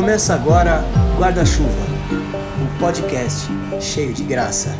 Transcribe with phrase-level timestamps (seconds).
[0.00, 0.82] Começa agora
[1.18, 1.68] Guarda-Chuva,
[2.58, 3.46] um podcast
[3.82, 4.70] cheio de graça.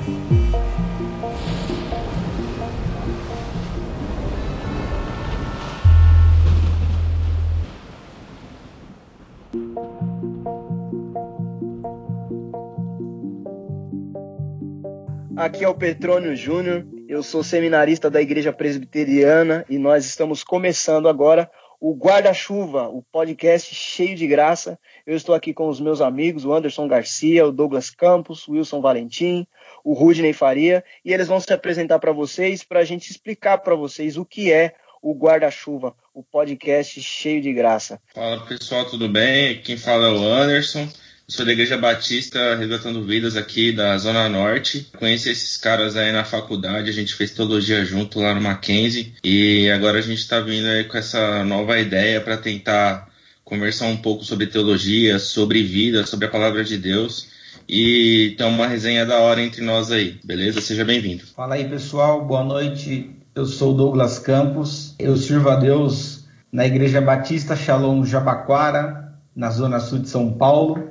[15.37, 21.11] Aqui é o Petrônio Júnior, eu sou seminarista da Igreja Presbiteriana e nós estamos começando
[21.11, 24.79] agora o Guarda-Chuva, o podcast cheio de graça.
[25.07, 28.83] Eu estou aqui com os meus amigos, o Anderson Garcia, o Douglas Campos, o Wilson
[28.83, 29.47] Valentim,
[29.83, 33.75] o Rudney Faria, e eles vão se apresentar para vocês, para a gente explicar para
[33.75, 37.99] vocês o que é o Guarda-Chuva, o podcast cheio de graça.
[38.15, 39.63] Fala pessoal, tudo bem?
[39.63, 40.87] Quem fala é o Anderson.
[41.31, 44.91] Sou da Igreja Batista Resgatando Vidas aqui da Zona Norte.
[44.99, 49.71] Conheci esses caras aí na faculdade, a gente fez teologia junto lá no Mackenzie e
[49.71, 53.09] agora a gente está vindo aí com essa nova ideia para tentar
[53.45, 57.29] conversar um pouco sobre teologia, sobre vida, sobre a palavra de Deus
[57.69, 60.61] e ter uma resenha da hora entre nós aí, beleza?
[60.61, 61.23] Seja bem-vindo.
[61.37, 63.09] Fala aí pessoal, boa noite.
[63.37, 69.79] Eu sou Douglas Campos, eu sirvo a Deus na Igreja Batista Shalom Jabaquara, na Zona
[69.79, 70.90] Sul de São Paulo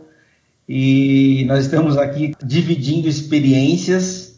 [0.71, 4.35] e nós estamos aqui dividindo experiências,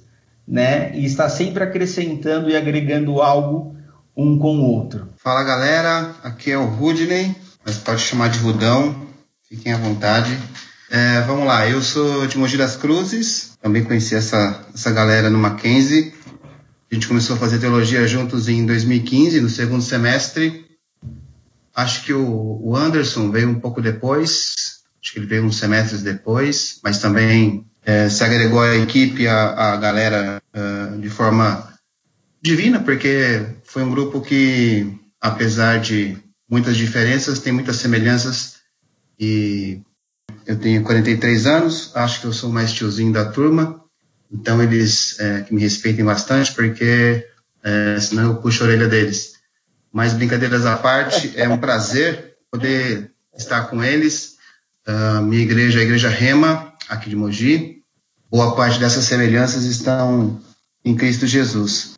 [0.47, 0.97] né?
[0.97, 3.75] E está sempre acrescentando e agregando algo
[4.15, 5.09] um com o outro.
[5.17, 8.95] Fala galera, aqui é o Rudney, mas pode chamar de Rudão,
[9.49, 10.39] fiquem à vontade.
[10.89, 15.37] É, vamos lá, eu sou de Mogi das Cruzes, também conheci essa, essa galera no
[15.37, 16.13] Mackenzie.
[16.89, 20.65] A gente começou a fazer teologia juntos em 2015, no segundo semestre.
[21.75, 24.70] Acho que o, o Anderson veio um pouco depois,
[25.01, 29.75] acho que ele veio uns semestres depois, mas também é, se agregou à equipe, a,
[29.77, 31.73] galera uh, de forma
[32.41, 36.17] divina, porque foi um grupo que, apesar de
[36.49, 38.57] muitas diferenças, tem muitas semelhanças.
[39.19, 39.81] E
[40.45, 43.81] eu tenho 43 anos, acho que eu sou mais tiozinho da turma,
[44.31, 47.25] então eles é, me respeitem bastante, porque
[47.63, 49.33] é, senão eu puxo a orelha deles.
[49.91, 54.30] Mas brincadeiras à parte, é um prazer poder estar com eles
[54.87, 57.83] Uh, minha igreja é a Igreja Rema, aqui de Mogi.
[58.29, 60.41] Boa parte dessas semelhanças estão
[60.83, 61.93] em Cristo Jesus.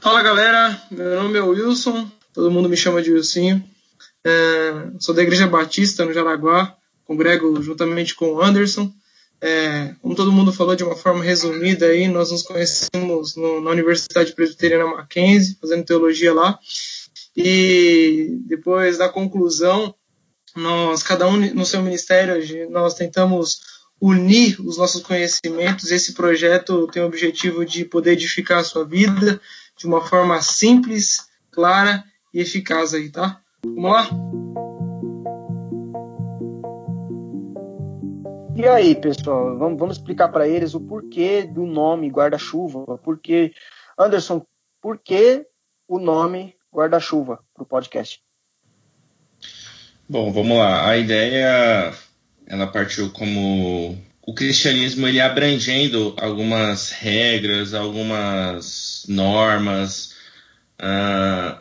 [0.00, 3.64] Fala galera, meu nome é Wilson, todo mundo me chama de Wilsinho.
[4.24, 8.92] É, sou da Igreja Batista no Jaraguá, congrego juntamente com o Anderson.
[9.40, 13.70] É, como todo mundo falou de uma forma resumida aí, nós nos conhecemos no, na
[13.70, 16.58] Universidade Presbiteriana Mackenzie, fazendo teologia lá.
[17.36, 19.94] E depois da conclusão,
[20.54, 23.60] nós, cada um no seu ministério, nós tentamos
[24.00, 25.90] unir os nossos conhecimentos.
[25.90, 29.40] Esse projeto tem o objetivo de poder edificar a sua vida
[29.76, 33.40] de uma forma simples, clara e eficaz aí, tá?
[33.64, 34.08] Vamos lá?
[38.56, 42.96] E aí, pessoal, vamos, vamos explicar para eles o porquê do nome guarda-chuva.
[42.98, 43.52] Porque,
[43.98, 44.46] Anderson,
[44.80, 45.46] por que
[45.88, 48.23] o nome guarda-chuva para o podcast?
[50.08, 50.88] Bom, vamos lá.
[50.88, 51.92] A ideia
[52.46, 60.14] ela partiu como o cristianismo ele abrangendo algumas regras, algumas normas
[60.80, 61.58] uh,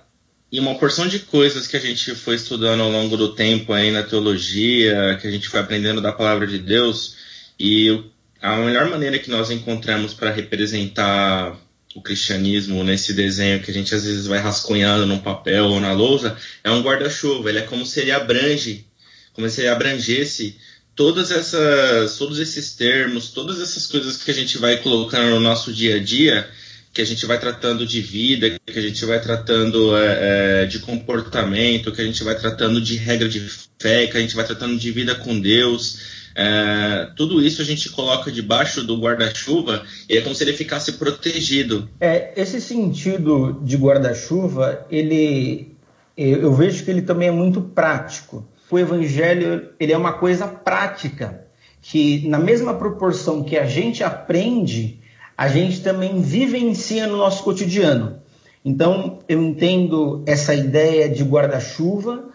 [0.52, 3.92] e uma porção de coisas que a gente foi estudando ao longo do tempo aí
[3.92, 7.16] na teologia, que a gente foi aprendendo da palavra de Deus
[7.58, 8.04] e
[8.42, 11.58] a melhor maneira que nós encontramos para representar
[11.96, 15.94] o cristianismo nesse desenho que a gente às vezes vai rascunhando num papel ou na
[15.94, 17.50] lousa, é um guarda-chuva.
[17.50, 18.86] Ele é como se ele abrange,
[19.34, 20.58] como se ele abrangesse
[20.96, 25.74] todas essas, todos esses termos, todas essas coisas que a gente vai colocando no nosso
[25.74, 26.48] dia a dia,
[26.94, 30.80] que a gente vai tratando de vida, que a gente vai tratando é, é, de
[30.80, 33.40] comportamento, que a gente vai tratando de regra de
[33.80, 36.23] fé, que a gente vai tratando de vida com Deus.
[36.36, 40.94] É, tudo isso a gente coloca debaixo do guarda-chuva e é como se ele ficasse
[40.94, 41.88] protegido.
[42.00, 45.72] É, esse sentido de guarda-chuva, ele
[46.16, 48.48] eu vejo que ele também é muito prático.
[48.70, 51.44] O evangelho ele é uma coisa prática
[51.82, 55.00] que na mesma proporção que a gente aprende,
[55.38, 58.22] a gente também vivencia no nosso cotidiano.
[58.64, 62.33] Então eu entendo essa ideia de guarda-chuva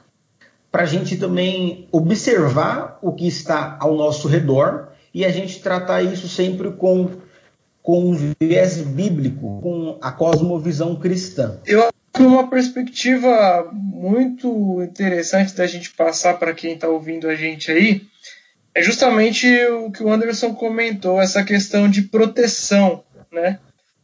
[0.71, 6.03] para a gente também observar o que está ao nosso redor e a gente tratar
[6.03, 7.11] isso sempre com,
[7.83, 11.59] com um viés bíblico, com a cosmovisão cristã.
[11.67, 17.71] Eu acho uma perspectiva muito interessante da gente passar para quem está ouvindo a gente
[17.71, 18.03] aí
[18.79, 23.59] é justamente o que o Anderson comentou, essa questão de proteção, né?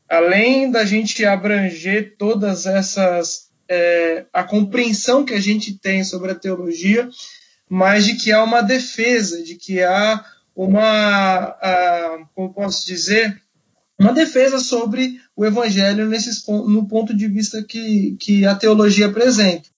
[0.09, 6.35] Além da gente abranger todas essas é, a compreensão que a gente tem sobre a
[6.35, 7.09] teologia,
[7.69, 10.25] mas de que há uma defesa, de que há
[10.55, 13.41] uma, uh, como posso dizer,
[13.99, 19.69] uma defesa sobre o evangelho nesses, no ponto de vista que, que a teologia apresenta.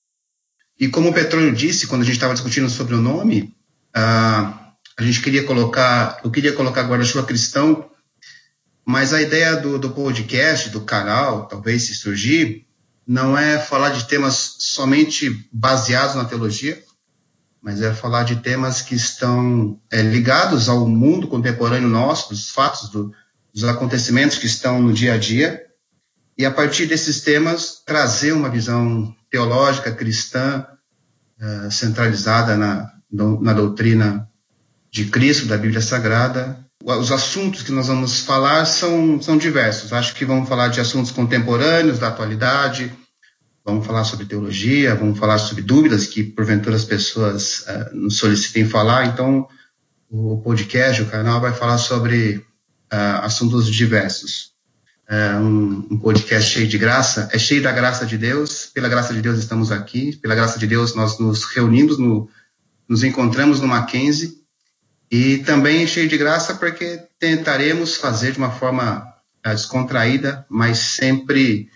[0.79, 3.55] E como o Petrônio disse, quando a gente estava discutindo sobre o nome,
[3.97, 4.67] uh,
[4.99, 7.91] a gente queria colocar, eu queria colocar guarda-chuva cristão,
[8.85, 12.66] mas a ideia do, do podcast, do canal, talvez se surgir,
[13.07, 16.83] não é falar de temas somente baseados na teologia,
[17.63, 22.91] mas é falar de temas que estão é, ligados ao mundo contemporâneo nosso, dos fatos,
[22.91, 23.13] do,
[23.53, 25.65] dos acontecimentos que estão no dia a dia,
[26.39, 30.67] e a partir desses temas trazer uma visão teológica cristã
[31.41, 34.29] uh, centralizada na, na doutrina
[34.91, 36.66] de Cristo, da Bíblia Sagrada.
[36.87, 39.93] Os assuntos que nós vamos falar são, são diversos.
[39.93, 42.93] Acho que vamos falar de assuntos contemporâneos, da atualidade,
[43.65, 48.69] vamos falar sobre teologia, vamos falar sobre dúvidas que porventura as pessoas uh, nos solicitem
[48.69, 49.07] falar.
[49.07, 49.49] Então,
[50.09, 54.55] o podcast, o canal, vai falar sobre uh, assuntos diversos
[55.09, 58.67] é um, um, podcast cheio de graça, é cheio da graça de Deus.
[58.75, 62.29] Pela graça de Deus estamos aqui, pela graça de Deus nós nos reunimos, no,
[62.89, 64.46] nos encontramos no Mackenzie
[65.11, 69.07] e também cheio de graça porque tentaremos fazer de uma forma
[69.45, 71.69] é, descontraída, mas sempre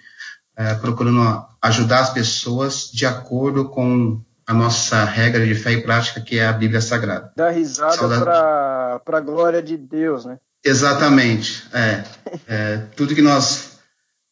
[0.57, 6.21] é, procurando ajudar as pessoas de acordo com a nossa regra de fé e prática,
[6.21, 7.33] que é a Bíblia Sagrada.
[7.37, 10.39] Dá risada para a glória de Deus, né?
[10.65, 11.65] Exatamente.
[11.73, 12.05] É,
[12.49, 13.79] é, tudo que nós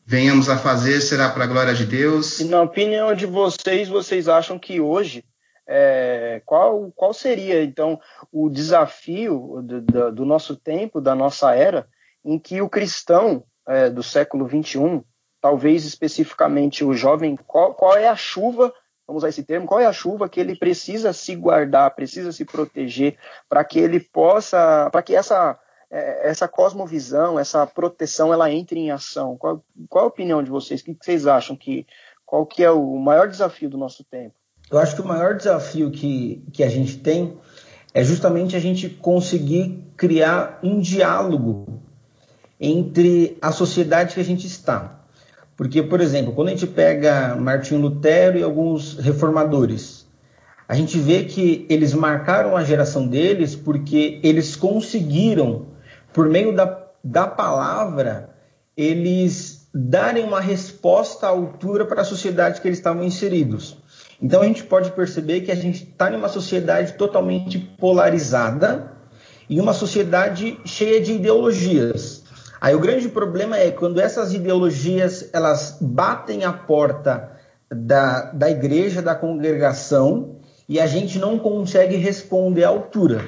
[0.05, 2.41] venhamos a fazer será para a glória de Deus.
[2.41, 5.25] E na opinião de vocês, vocês acham que hoje
[5.69, 8.00] é, qual, qual seria então
[8.32, 11.87] o desafio do, do, do, nosso tempo, da nossa era,
[12.25, 15.05] em que o cristão é, do século 21,
[15.41, 18.73] talvez especificamente o jovem, qual, qual é a chuva
[19.06, 22.44] vamos usar esse termo, qual é a chuva que ele precisa se guardar, precisa se
[22.44, 23.17] proteger
[23.49, 25.59] para que ele possa, para que essa
[25.91, 29.38] é, essa cosmovisão, essa proteção, ela entre em ação?
[29.38, 30.82] Qual, qual a opinião de vocês?
[30.82, 31.87] O que vocês acham que
[32.26, 34.38] qual que é o maior desafio do nosso tempo?
[34.70, 37.38] Eu acho que o maior desafio que, que a gente tem
[37.94, 41.81] é justamente a gente conseguir criar um diálogo
[42.61, 45.00] entre a sociedade que a gente está.
[45.56, 50.06] Porque, por exemplo, quando a gente pega Martinho Lutero e alguns reformadores,
[50.69, 55.69] a gente vê que eles marcaram a geração deles porque eles conseguiram
[56.12, 58.35] por meio da, da palavra,
[58.76, 63.78] eles darem uma resposta à altura para a sociedade que eles estavam inseridos.
[64.20, 68.93] Então a gente pode perceber que a gente está em uma sociedade totalmente polarizada
[69.49, 72.25] e uma sociedade cheia de ideologias.
[72.61, 77.31] Aí o grande problema é quando essas ideologias elas batem a porta
[77.70, 80.37] da, da igreja, da congregação,
[80.69, 83.25] e a gente não consegue responder à altura.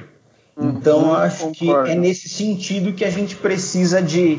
[0.60, 1.84] Então, uhum, acho concordo.
[1.84, 4.38] que é nesse sentido que a gente precisa de,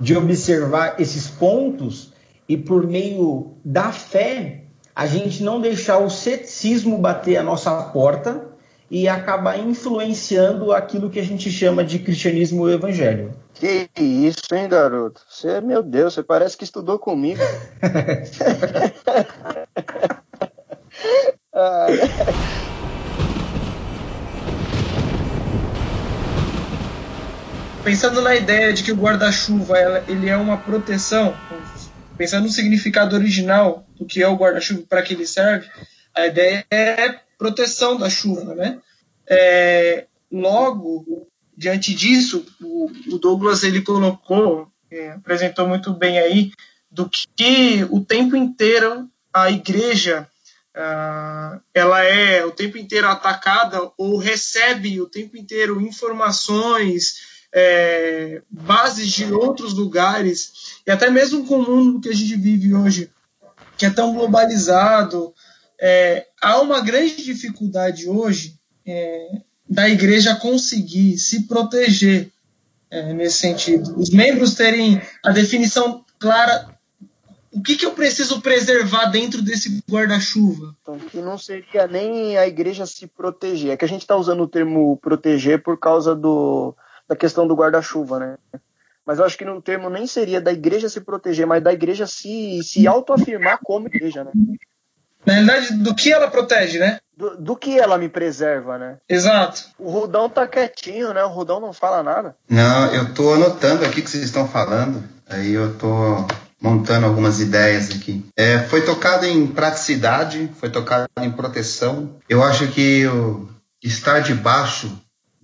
[0.00, 2.12] de observar esses pontos
[2.48, 4.59] e, por meio da fé,
[5.00, 8.44] a gente não deixar o ceticismo bater a nossa porta
[8.90, 13.34] e acabar influenciando aquilo que a gente chama de cristianismo evangélico.
[13.54, 15.22] Que isso, hein, garoto?
[15.26, 17.40] Você, meu Deus, você parece que estudou comigo.
[21.54, 21.86] ah.
[27.82, 31.34] pensando na ideia de que o guarda-chuva ele é uma proteção,
[32.18, 35.68] pensando no significado original do que é o guarda-chuva para que ele serve,
[36.14, 38.80] a ideia é proteção da chuva, né?
[39.28, 46.50] É, logo, diante disso, o, o, Douglas ele colocou, é, apresentou muito bem aí,
[46.90, 50.26] do que o tempo inteiro a igreja
[50.72, 57.16] Uh, ela é o tempo inteiro atacada ou recebe o tempo inteiro informações,
[57.52, 62.72] é, bases de outros lugares, e até mesmo com o mundo que a gente vive
[62.72, 63.10] hoje,
[63.80, 65.32] que é tão globalizado,
[65.80, 68.56] é, há uma grande dificuldade hoje
[68.86, 72.30] é, da igreja conseguir se proteger
[72.90, 73.98] é, nesse sentido.
[73.98, 76.78] Os membros terem a definição clara
[77.50, 80.76] o que, que eu preciso preservar dentro desse guarda-chuva?
[81.10, 83.70] Que não seria nem a igreja se proteger.
[83.70, 86.76] É que a gente está usando o termo proteger por causa do,
[87.08, 88.38] da questão do guarda-chuva, né?
[89.10, 92.06] Mas eu acho que no termo nem seria da igreja se proteger, mas da igreja
[92.06, 94.30] se, se autoafirmar como igreja, né?
[95.26, 97.00] Na realidade, do que ela protege, né?
[97.16, 98.98] Do, do, que ela me preserva, né?
[99.08, 99.64] Exato.
[99.76, 101.24] O Rudão tá quietinho, né?
[101.24, 102.36] O Rudão não fala nada.
[102.48, 105.02] Não, eu tô anotando aqui o que vocês estão falando.
[105.28, 106.24] Aí eu tô
[106.60, 108.24] montando algumas ideias aqui.
[108.36, 112.14] É, foi tocado em praticidade, foi tocado em proteção.
[112.28, 113.48] Eu acho que o,
[113.82, 114.88] estar debaixo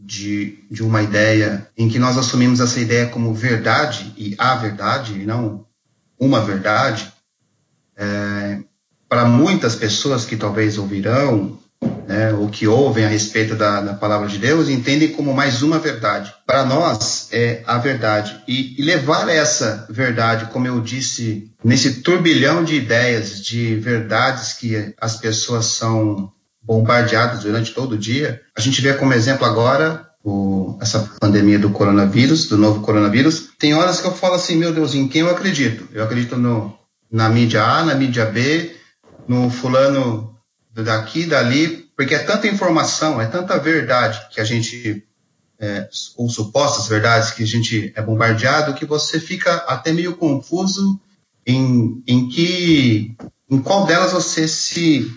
[0.06, 5.20] de, de uma ideia em que nós assumimos essa ideia como verdade e a verdade,
[5.20, 5.66] e não
[6.18, 7.12] uma verdade,
[7.96, 8.58] é,
[9.08, 11.58] para muitas pessoas que talvez ouvirão,
[12.06, 15.78] né, ou que ouvem a respeito da, da, palavra de Deus, entendem como mais uma
[15.78, 16.32] verdade.
[16.46, 18.40] Para nós, é a verdade.
[18.46, 24.94] E, e, levar essa verdade, como eu disse, nesse turbilhão de ideias, de verdades que
[25.00, 26.32] as pessoas são
[26.66, 31.70] bombardeadas durante todo o dia, a gente vê como exemplo agora o, essa pandemia do
[31.70, 33.50] coronavírus, do novo coronavírus.
[33.58, 35.88] Tem horas que eu falo assim, meu Deus, em quem eu acredito?
[35.92, 36.76] Eu acredito no,
[37.10, 38.74] na mídia A, na mídia B,
[39.28, 40.36] no fulano
[40.74, 45.06] daqui, dali, porque é tanta informação, é tanta verdade que a gente,
[45.58, 51.00] é, ou supostas verdades que a gente é bombardeado, que você fica até meio confuso
[51.46, 53.16] em, em que,
[53.48, 55.10] em qual delas você se,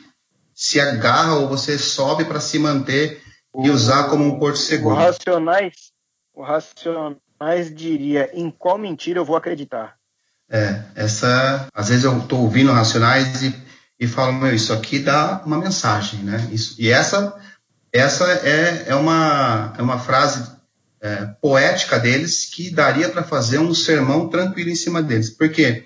[0.59, 3.21] se agarra ou você sobe para se manter
[3.53, 4.95] o, e usar como um porto seguro.
[4.95, 5.73] O Racionais,
[6.33, 9.97] o Racionais diria, em qual mentira eu vou acreditar?
[10.49, 15.41] É, essa, às vezes eu estou ouvindo Racionais e e falam, meu, isso aqui dá
[15.45, 16.47] uma mensagem, né?
[16.51, 17.37] Isso, e essa,
[17.91, 20.49] essa é, é, uma, é uma frase
[21.01, 25.29] é, poética deles que daria para fazer um sermão tranquilo em cima deles.
[25.29, 25.85] Porque.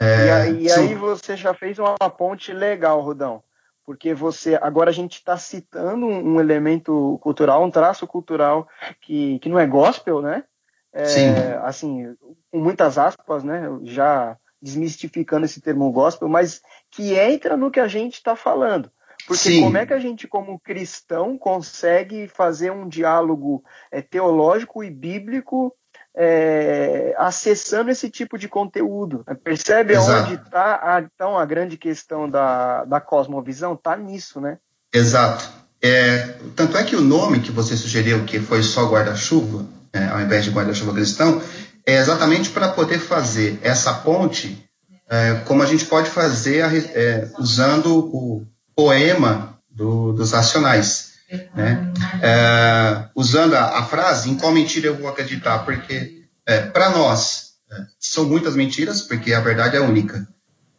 [0.00, 0.82] É, e, aí, e são...
[0.82, 3.42] aí você já fez uma ponte legal, Rudão.
[3.84, 4.58] Porque você.
[4.60, 8.68] Agora a gente está citando um, um, elemento cultural, um traço cultural
[9.00, 10.44] que, que não é gospel, né?
[10.92, 11.28] É, Sim.
[11.62, 12.14] Assim,
[12.50, 13.62] com muitas aspas, né?
[13.82, 18.90] Já desmistificando esse termo gospel, mas que entra no que a gente está falando.
[19.26, 19.62] Porque Sim.
[19.62, 25.74] como é que a gente, como cristão, consegue fazer um diálogo é, teológico e bíblico
[26.14, 29.24] é, acessando esse tipo de conteúdo?
[29.42, 30.32] Percebe Exato.
[30.32, 33.74] onde está então a grande questão da, da cosmovisão?
[33.74, 34.58] Está nisso, né?
[34.92, 35.48] Exato.
[35.82, 40.20] É, tanto é que o nome que você sugeriu, que foi só guarda-chuva, é, ao
[40.20, 41.42] invés de guarda-chuva cristão,
[41.84, 44.64] é exatamente para poder fazer essa ponte,
[45.10, 46.64] é, como a gente pode fazer
[46.94, 51.11] é, usando o poema do, dos Racionais.
[51.54, 51.92] Né?
[52.22, 55.60] É, usando a, a, frase, em qual mentira eu vou acreditar?
[55.60, 60.26] Porque, é, para nós, é, são muitas mentiras, porque a verdade é única.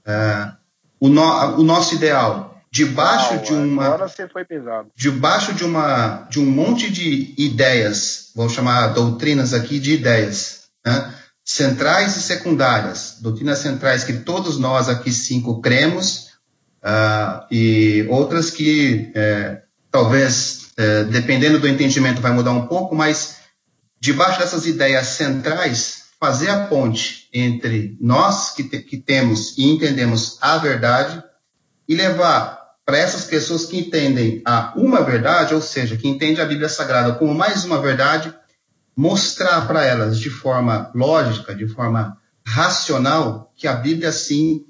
[0.06, 0.52] É,
[1.00, 1.24] o, no,
[1.60, 4.12] o nosso ideal, debaixo de uma
[4.96, 11.14] debaixo de uma de um monte de ideias vamos chamar doutrinas aqui de ideias né?
[11.44, 16.30] centrais e secundárias, doutrinas centrais que todos nós aqui cinco cremos,
[16.84, 19.63] uh, e outras que é,
[19.94, 23.36] talvez, é, dependendo do entendimento, vai mudar um pouco, mas
[24.00, 30.40] debaixo dessas ideias centrais, fazer a ponte entre nós que, te, que temos e entendemos
[30.42, 31.24] a verdade
[31.88, 36.46] e levar para essas pessoas que entendem a uma verdade, ou seja, que entende a
[36.46, 38.34] Bíblia Sagrada como mais uma verdade,
[38.96, 44.66] mostrar para elas de forma lógica, de forma racional, que a Bíblia sim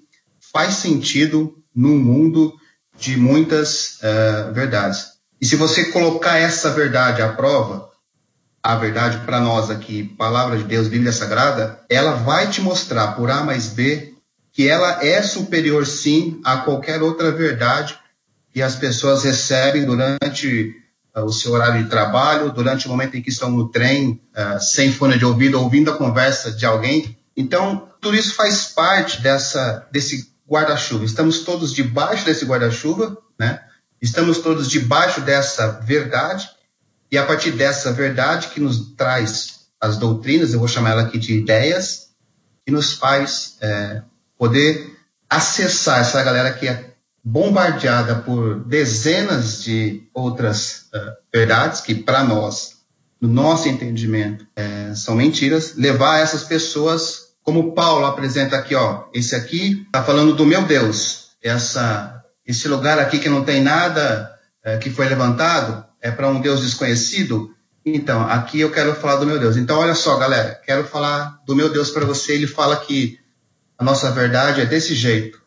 [0.51, 2.53] faz sentido num mundo
[2.99, 5.12] de muitas uh, verdades.
[5.43, 7.89] E se você colocar essa verdade à prova,
[8.63, 13.29] a verdade para nós aqui, palavra de Deus, Bíblia Sagrada, ela vai te mostrar por
[13.29, 14.13] A mais B
[14.53, 17.99] que ela é superior sim a qualquer outra verdade
[18.53, 20.73] que as pessoas recebem durante
[21.13, 24.93] o seu horário de trabalho, durante o momento em que estão no trem, uh, sem
[24.93, 27.17] fone de ouvido, ouvindo a conversa de alguém.
[27.35, 31.03] Então, tudo isso faz parte dessa, desse guarda-chuva.
[31.03, 33.59] Estamos todos debaixo desse guarda-chuva, né?
[34.03, 36.49] Estamos todos debaixo dessa verdade,
[37.09, 41.17] e a partir dessa verdade que nos traz as doutrinas, eu vou chamar ela aqui
[41.17, 42.09] de ideias,
[42.65, 44.01] que nos faz é,
[44.37, 44.93] poder
[45.29, 52.79] acessar essa galera que é bombardeada por dezenas de outras uh, verdades que, para nós,
[53.21, 59.33] no nosso entendimento, é, são mentiras, levar essas pessoas, como Paulo apresenta aqui, ó, esse
[59.33, 64.33] aqui está falando do meu Deus, essa, esse lugar aqui que não tem nada
[64.63, 67.53] é, que foi levantado é para um Deus desconhecido.
[67.85, 69.57] Então, aqui eu quero falar do meu Deus.
[69.57, 72.33] Então, olha só, galera, quero falar do meu Deus para você.
[72.33, 73.19] Ele fala que
[73.77, 75.43] a nossa verdade é desse jeito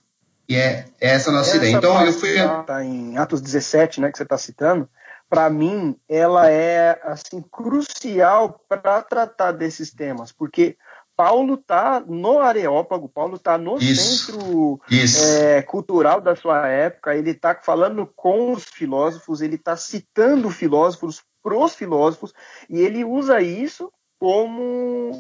[0.49, 1.76] e é, é essa a nossa essa ideia.
[1.76, 2.35] Então eu fui.
[2.67, 4.88] Tá em Atos 17, né, que você está citando,
[5.29, 10.76] para mim, ela é assim crucial para tratar desses temas, porque
[11.16, 15.25] Paulo está no Areópago, Paulo está no isso, centro isso.
[15.25, 21.23] É, cultural da sua época, ele está falando com os filósofos, ele está citando filósofos
[21.42, 22.35] pros filósofos,
[22.68, 24.62] e ele usa isso como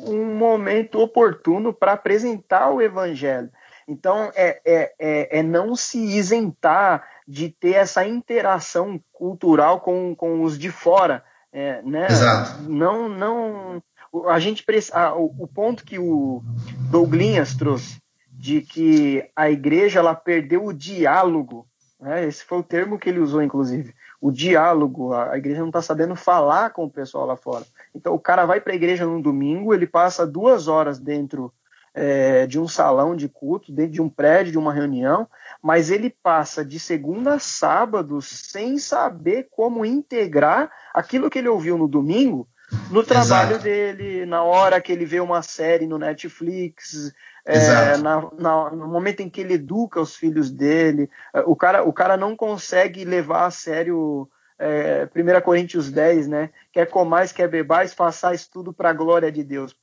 [0.08, 3.50] um momento oportuno para apresentar o evangelho.
[3.88, 10.42] Então, é, é, é, é, não se isentar de ter essa interação cultural com, com
[10.42, 11.24] os de fora.
[11.52, 12.06] É, né?
[12.06, 12.62] Exato.
[12.62, 13.82] Não, não.
[14.28, 14.64] A gente
[15.16, 16.42] o, o ponto que o
[16.90, 21.66] Douglinhas trouxe de que a igreja ela perdeu o diálogo,
[22.00, 22.26] né?
[22.26, 25.12] esse foi o termo que ele usou, inclusive, o diálogo.
[25.12, 27.64] A igreja não está sabendo falar com o pessoal lá fora.
[27.94, 31.52] Então o cara vai para a igreja no domingo, ele passa duas horas dentro
[31.94, 35.26] é, de um salão de culto, dentro de um prédio, de uma reunião,
[35.62, 41.78] mas ele passa de segunda a sábado sem saber como integrar aquilo que ele ouviu
[41.78, 42.46] no domingo
[42.90, 43.64] no trabalho Exato.
[43.64, 47.12] dele, na hora que ele vê uma série no Netflix,
[47.46, 51.08] é, na, na, no momento em que ele educa os filhos dele.
[51.32, 54.28] É, o cara, o cara não consegue levar a sério
[54.58, 56.50] é, 1 Coríntios 10, né?
[56.72, 59.76] Quer comais, quer bebais, façais tudo para a glória de Deus.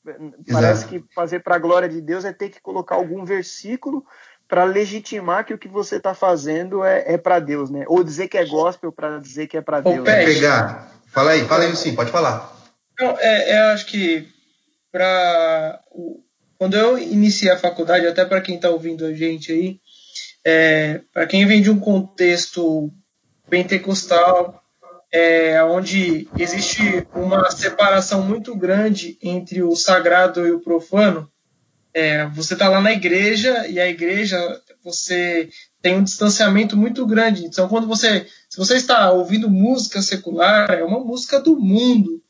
[0.51, 4.05] Parece que fazer para a glória de Deus é ter que colocar algum versículo
[4.47, 7.85] para legitimar que o que você está fazendo é, é para Deus, né?
[7.87, 10.05] Ou dizer que é gospel para dizer que é para Deus.
[10.05, 10.25] Né?
[10.25, 10.91] Pegar.
[11.07, 12.51] Fala aí, fala aí sim, pode falar.
[12.99, 14.27] Não, é, é acho que
[14.91, 15.81] para
[16.57, 19.79] quando eu iniciei a faculdade, até para quem está ouvindo a gente aí,
[20.45, 22.89] é, para quem vem de um contexto
[23.49, 24.63] pentecostal,
[25.11, 31.29] é, onde existe uma separação muito grande entre o sagrado e o profano.
[31.93, 34.39] É, você está lá na igreja e a igreja
[34.83, 35.49] você
[35.81, 37.45] tem um distanciamento muito grande.
[37.45, 42.22] Então, quando você, se você está ouvindo música secular, é uma música do mundo.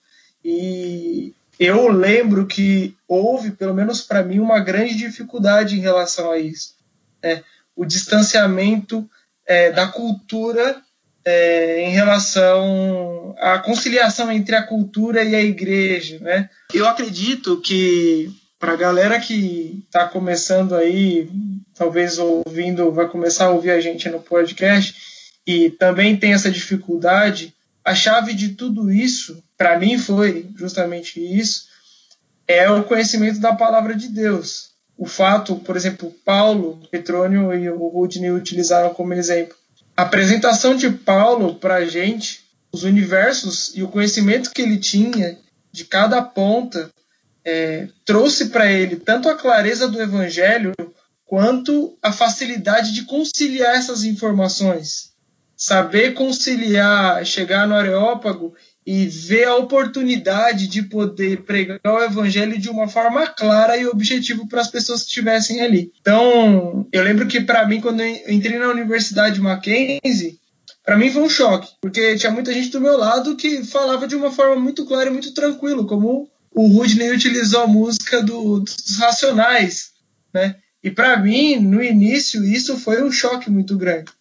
[0.43, 6.37] E eu lembro que houve, pelo menos para mim, uma grande dificuldade em relação a
[6.37, 6.75] isso.
[7.21, 7.43] Né?
[7.75, 9.09] O distanciamento
[9.45, 10.81] é, da cultura
[11.25, 16.49] é, em relação à conciliação entre a cultura e a igreja, né?
[16.73, 21.29] Eu acredito que para a galera que está começando aí,
[21.73, 24.95] talvez ouvindo, vai começar a ouvir a gente no podcast
[25.45, 31.67] e também tem essa dificuldade, a chave de tudo isso, para mim foi justamente isso,
[32.47, 34.71] é o conhecimento da palavra de Deus.
[34.97, 39.55] O fato, por exemplo, Paulo, Petrônio e o Rudney utilizaram como exemplo
[39.95, 45.37] a apresentação de Paulo para a gente, os universos e o conhecimento que ele tinha
[45.71, 46.91] de cada ponta,
[47.45, 50.73] é, trouxe para ele tanto a clareza do evangelho
[51.25, 55.11] quanto a facilidade de conciliar essas informações.
[55.55, 62.69] Saber conciliar, chegar no Areópago e ver a oportunidade de poder pregar o evangelho de
[62.69, 65.91] uma forma clara e objetiva para as pessoas que estivessem ali.
[66.01, 70.39] Então, eu lembro que para mim quando eu entrei na Universidade Mackenzie,
[70.83, 74.15] para mim foi um choque, porque tinha muita gente do meu lado que falava de
[74.15, 78.97] uma forma muito clara e muito tranquila, como o Rudney utilizou a música do, dos
[78.99, 79.91] Racionais,
[80.33, 80.55] né?
[80.83, 84.11] E para mim, no início, isso foi um choque muito grande.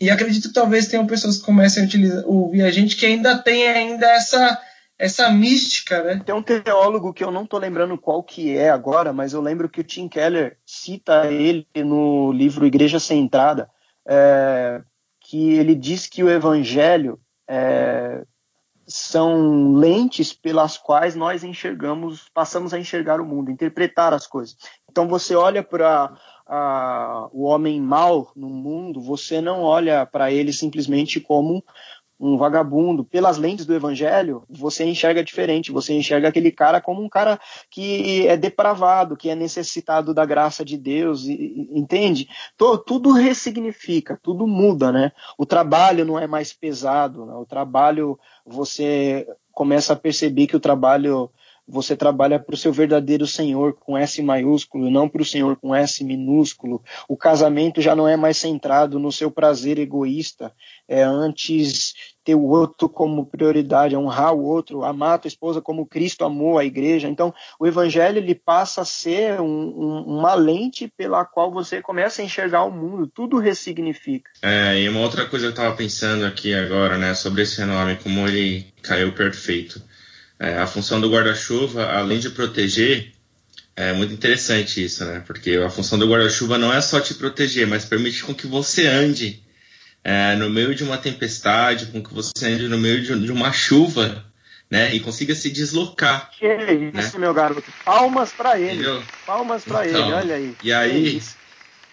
[0.00, 3.36] E acredito que talvez tenham pessoas que comecem a utilizar, ouvir a gente que ainda
[3.38, 4.60] tem ainda essa
[4.98, 6.22] essa mística, né?
[6.24, 9.66] Tem um teólogo que eu não tô lembrando qual que é agora, mas eu lembro
[9.66, 13.70] que o Tim Keller cita ele no livro Igreja Centrada,
[14.06, 14.82] é,
[15.18, 18.22] que ele diz que o evangelho é,
[18.86, 24.54] são lentes pelas quais nós enxergamos, passamos a enxergar o mundo, interpretar as coisas.
[24.90, 26.12] Então você olha para
[27.32, 31.62] o homem mau no mundo, você não olha para ele simplesmente como
[32.20, 33.02] um vagabundo.
[33.02, 35.72] Pelas lentes do evangelho, você enxerga diferente.
[35.72, 40.62] Você enxerga aquele cara como um cara que é depravado, que é necessitado da graça
[40.62, 42.28] de Deus, entende?
[42.86, 45.12] Tudo ressignifica, tudo muda, né?
[45.38, 47.32] O trabalho não é mais pesado, né?
[47.34, 51.30] o trabalho você começa a perceber que o trabalho
[51.70, 55.74] você trabalha para o seu verdadeiro Senhor com S maiúsculo, não para o Senhor com
[55.74, 56.82] S minúsculo.
[57.08, 60.52] O casamento já não é mais centrado no seu prazer egoísta,
[60.88, 65.86] é antes ter o outro como prioridade, honrar o outro, amar a tua esposa como
[65.86, 67.08] Cristo amou a igreja.
[67.08, 72.20] Então, o evangelho ele passa a ser um, um, uma lente pela qual você começa
[72.20, 74.30] a enxergar o mundo, tudo ressignifica.
[74.42, 77.96] É, e uma outra coisa que eu estava pensando aqui agora, né, sobre esse nome,
[77.96, 79.82] como ele caiu perfeito.
[80.40, 83.12] É, a função do guarda-chuva, além de proteger,
[83.76, 85.22] é muito interessante isso, né?
[85.26, 88.86] Porque a função do guarda-chuva não é só te proteger, mas permite com que você
[88.86, 89.42] ande
[90.02, 93.52] é, no meio de uma tempestade, com que você ande no meio de, de uma
[93.52, 94.24] chuva,
[94.70, 94.94] né?
[94.94, 96.30] E consiga se deslocar.
[96.30, 97.18] Que isso, né?
[97.18, 97.70] meu garoto.
[97.84, 98.72] Palmas para ele.
[98.72, 99.02] Entendeu?
[99.26, 100.56] Palmas para então, ele, olha aí.
[100.62, 101.22] E aí,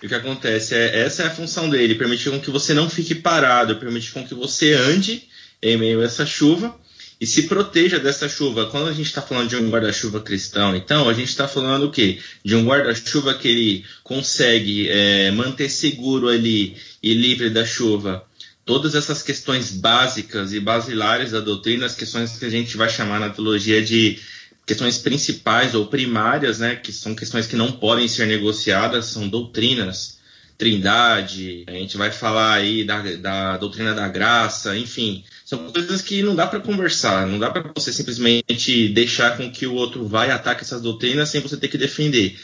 [0.01, 3.13] o que acontece é essa é a função dele, permitir com que você não fique
[3.13, 5.27] parado, permitir com que você ande
[5.61, 6.73] em meio a essa chuva
[7.19, 8.67] e se proteja dessa chuva.
[8.67, 11.91] Quando a gente está falando de um guarda-chuva cristão, então a gente está falando o
[11.91, 12.19] quê?
[12.43, 18.25] De um guarda-chuva que ele consegue é, manter seguro ali e livre da chuva
[18.67, 23.17] todas essas questões básicas e basilares da doutrina, as questões que a gente vai chamar
[23.17, 24.19] na teologia de
[24.65, 30.16] questões principais ou primárias, né, que são questões que não podem ser negociadas, são doutrinas,
[30.57, 36.23] trindade, a gente vai falar aí da, da doutrina da graça, enfim, são coisas que
[36.23, 40.25] não dá para conversar, não dá para você simplesmente deixar com que o outro vá
[40.25, 42.39] e ataque essas doutrinas sem você ter que defender.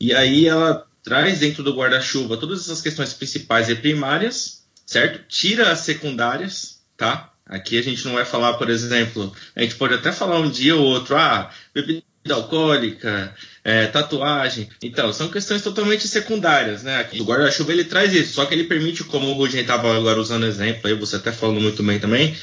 [0.00, 5.24] E aí ela traz dentro do guarda-chuva todas essas questões principais e primárias, certo?
[5.28, 7.32] Tira as secundárias, tá?
[7.46, 10.74] Aqui a gente não vai falar, por exemplo, a gente pode até falar um dia
[10.74, 14.68] ou outro, ah, bebida alcoólica, é, tatuagem.
[14.82, 17.00] Então, são questões totalmente secundárias, né?
[17.00, 20.20] Aqui, o guarda-chuva ele traz isso, só que ele permite, como o Rudinei estava agora
[20.20, 22.34] usando exemplo, aí você até falando muito bem também,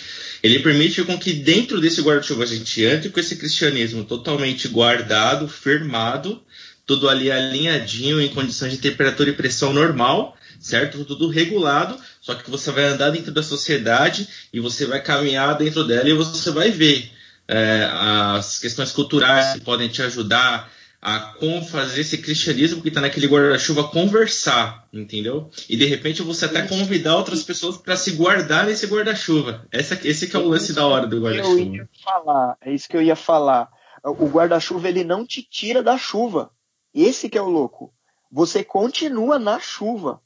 [0.43, 5.47] ele permite com que dentro desse guarda-chuva a gente entre com esse cristianismo totalmente guardado,
[5.47, 6.41] firmado,
[6.85, 11.03] tudo ali alinhadinho, em condições de temperatura e pressão normal, certo?
[11.05, 15.83] Tudo regulado, só que você vai andar dentro da sociedade e você vai caminhar dentro
[15.83, 17.11] dela e você vai ver
[17.51, 23.01] é, as questões culturais que podem te ajudar a como fazer esse cristianismo que está
[23.01, 25.49] naquele guarda-chuva conversar, entendeu?
[25.67, 29.67] E de repente você até convidar outras pessoas para se guardar nesse guarda-chuva.
[29.71, 31.59] Esse que é o lance da hora do guarda-chuva.
[31.59, 33.69] Eu ia falar, é isso que eu ia falar.
[34.03, 36.51] O guarda-chuva ele não te tira da chuva.
[36.93, 37.93] Esse que é o louco.
[38.31, 40.21] Você continua na chuva.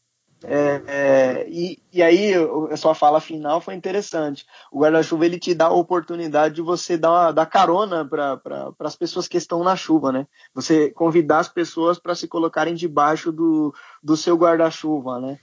[0.48, 2.34] É, é, e, e, aí
[2.70, 4.46] a sua fala final foi interessante.
[4.72, 8.96] O guarda-chuva ele te dá a oportunidade de você dar, uma, dar carona para as
[8.96, 10.28] pessoas que estão na chuva, né?
[10.54, 15.40] Você convidar as pessoas para se colocarem debaixo do, do seu guarda-chuva, né?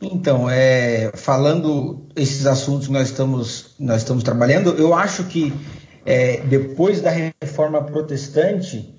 [0.00, 5.52] Então, é, falando esses assuntos que nós estamos, nós estamos trabalhando, eu acho que
[6.06, 8.97] é, depois da reforma protestante,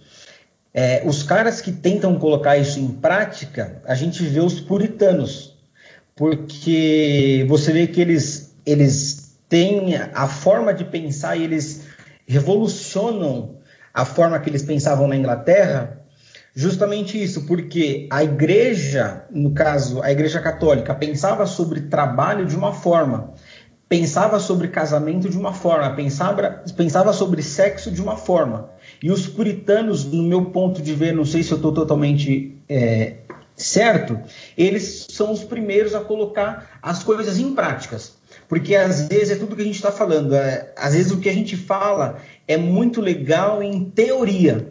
[0.74, 5.58] é, os caras que tentam colocar isso em prática, a gente vê os puritanos,
[6.16, 11.86] porque você vê que eles, eles têm a forma de pensar e eles
[12.28, 13.58] revolucionam
[13.94, 16.00] a forma que eles pensavam na Inglaterra,
[16.54, 22.74] justamente isso, porque a igreja, no caso, a igreja católica, pensava sobre trabalho de uma
[22.74, 23.34] forma,
[23.88, 28.70] pensava sobre casamento de uma forma, pensava, pensava sobre sexo de uma forma.
[29.02, 33.16] E os puritanos, no meu ponto de ver, não sei se eu estou totalmente é,
[33.56, 34.20] certo,
[34.58, 38.18] eles são os primeiros a colocar as coisas em práticas.
[38.48, 40.34] Porque às vezes é tudo que a gente está falando.
[40.34, 44.68] É, às vezes o que a gente fala é muito legal em teoria,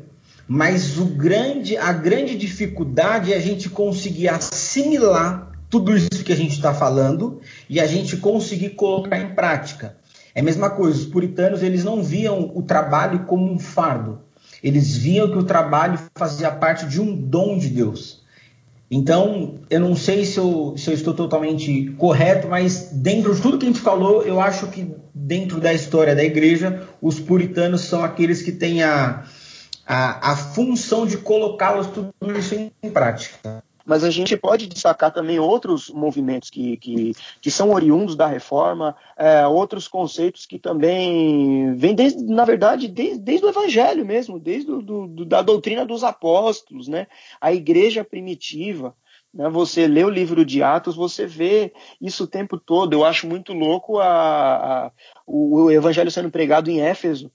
[0.46, 6.36] mas o grande, a grande dificuldade é a gente conseguir assimilar tudo isso que a
[6.36, 9.96] gente está falando e a gente conseguir colocar em prática.
[10.34, 14.20] É a mesma coisa, os puritanos eles não viam o trabalho como um fardo.
[14.62, 18.22] Eles viam que o trabalho fazia parte de um dom de Deus.
[18.90, 23.58] Então, eu não sei se eu, se eu estou totalmente correto, mas dentro de tudo
[23.58, 28.02] que a gente falou, eu acho que dentro da história da igreja, os puritanos são
[28.02, 29.24] aqueles que têm a,
[29.86, 35.38] a, a função de colocá-los tudo isso em prática mas a gente pode destacar também
[35.38, 41.94] outros movimentos que, que, que são oriundos da reforma, é, outros conceitos que também vêm,
[41.94, 46.86] desde, na verdade, desde, desde o Evangelho mesmo, desde do, do, da doutrina dos apóstolos,
[46.86, 47.06] né?
[47.40, 48.94] a igreja primitiva.
[49.32, 49.48] Né?
[49.48, 52.92] Você lê o livro de Atos, você vê isso o tempo todo.
[52.92, 54.92] Eu acho muito louco a, a
[55.26, 57.32] o, o Evangelho sendo pregado em Éfeso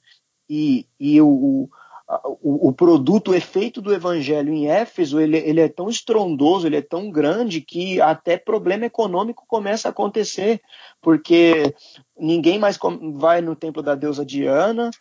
[0.47, 1.67] e, e o,
[2.07, 6.75] o, o, produto, o efeito do evangelho em Éfeso, ele, ele é tão estrondoso, ele
[6.75, 10.61] é tão grande que até problema econômico começa a acontecer,
[11.01, 11.73] porque
[12.17, 12.77] ninguém mais
[13.13, 14.91] vai no templo da deusa Diana,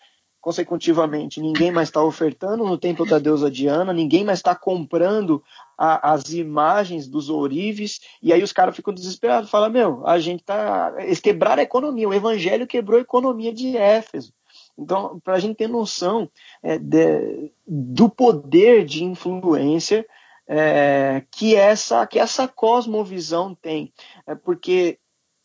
[0.41, 5.41] consecutivamente, ninguém mais está ofertando no templo da deusa Diana, ninguém mais está comprando
[5.79, 10.43] a, as imagens dos ourives, e aí os caras ficam desesperados, falam, meu, a gente
[10.43, 10.95] tá.
[10.99, 14.33] Eles quebraram a economia, o evangelho quebrou a economia de Éfeso.
[14.79, 16.31] Então, para a gente ter noção
[16.63, 20.07] é, de, do poder de influência
[20.47, 23.93] é, que essa que essa cosmovisão tem,
[24.27, 24.99] é porque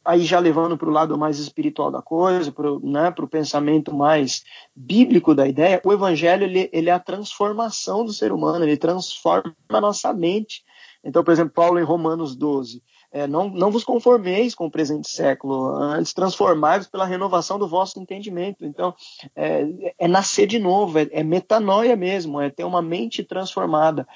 [0.07, 4.43] aí já levando para o lado mais espiritual da coisa, para o né, pensamento mais
[4.73, 9.53] bíblico da ideia, o evangelho ele, ele é a transformação do ser humano, ele transforma
[9.67, 10.63] a nossa mente.
[11.03, 12.81] Então, por exemplo, Paulo em Romanos 12,
[13.17, 17.99] é, não, não vos conformeis com o presente século, antes transformai-vos pela renovação do vosso
[17.99, 18.65] entendimento.
[18.65, 18.93] Então,
[19.35, 24.07] é, é nascer de novo, é, é metanoia mesmo, é ter uma mente transformada.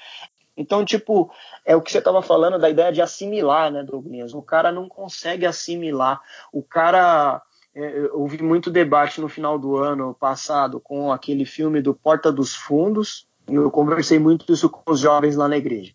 [0.56, 1.30] Então, tipo,
[1.64, 4.34] é o que você estava falando da ideia de assimilar, né, Douglas?
[4.34, 6.20] O cara não consegue assimilar.
[6.52, 7.42] O cara
[7.74, 12.30] é, eu ouvi muito debate no final do ano passado com aquele filme do Porta
[12.30, 15.92] dos Fundos, e eu conversei muito isso com os jovens lá na igreja.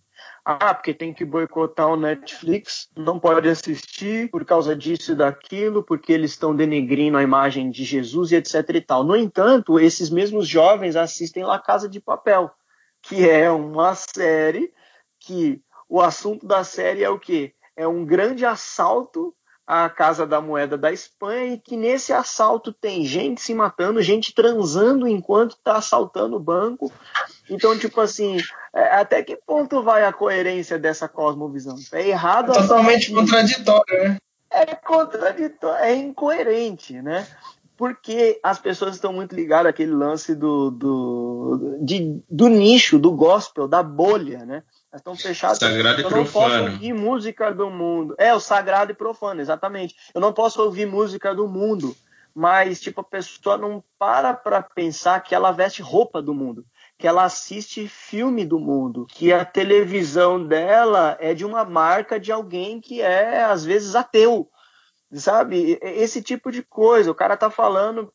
[0.50, 5.84] Ah, porque tem que boicotar o Netflix, não pode assistir por causa disso e daquilo,
[5.84, 9.04] porque eles estão denegrindo a imagem de Jesus e etc e tal.
[9.04, 12.50] No entanto, esses mesmos jovens assistem La Casa de Papel,
[13.02, 14.72] que é uma série
[15.20, 17.54] que o assunto da série é o quê?
[17.76, 19.36] É um grande assalto
[19.68, 24.34] à Casa da Moeda da Espanha e que nesse assalto tem gente se matando, gente
[24.34, 26.90] transando enquanto está assaltando o banco.
[27.50, 28.38] Então, tipo assim,
[28.74, 31.76] é, até que ponto vai a coerência dessa cosmovisão?
[31.92, 32.54] É errado.
[32.54, 34.18] É totalmente contraditório, né?
[34.50, 37.28] É contraditório, é incoerente, né?
[37.76, 43.68] Porque as pessoas estão muito ligadas àquele lance do, do, de, do nicho, do gospel,
[43.68, 44.64] da bolha, né?
[44.98, 45.58] Elas estão fechadas.
[45.60, 46.72] Sagrado eu e não posso profano.
[46.72, 48.16] ouvir música do mundo.
[48.18, 49.96] É, o sagrado e profano, exatamente.
[50.14, 51.96] Eu não posso ouvir música do mundo,
[52.34, 56.66] mas tipo a pessoa não para para pensar que ela veste roupa do mundo,
[56.98, 62.32] que ela assiste filme do mundo, que a televisão dela é de uma marca de
[62.32, 64.50] alguém que é às vezes ateu,
[65.14, 65.78] sabe?
[65.82, 67.12] Esse tipo de coisa.
[67.12, 68.12] O cara tá falando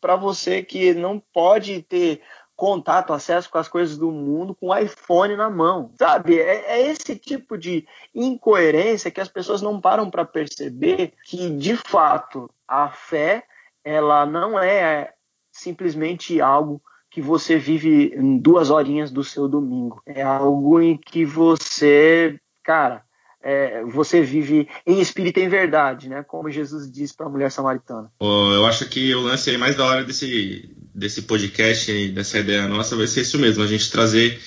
[0.00, 2.22] para você que não pode ter
[2.56, 6.38] contato, acesso com as coisas do mundo com o iPhone na mão, sabe?
[6.38, 11.76] É, é esse tipo de incoerência que as pessoas não param para perceber que, de
[11.76, 13.44] fato, a fé
[13.84, 15.12] ela não é
[15.52, 20.02] simplesmente algo que você vive em duas horinhas do seu domingo.
[20.04, 23.02] É algo em que você, cara,
[23.40, 26.24] é, você vive em espírito e em verdade, né?
[26.24, 28.10] Como Jesus disse para a mulher samaritana.
[28.18, 32.66] Pô, eu acho que o lance aí mais da hora desse, desse podcast, dessa ideia
[32.66, 34.40] nossa, vai ser isso mesmo, a gente trazer